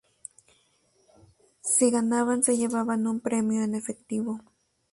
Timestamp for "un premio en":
3.05-3.75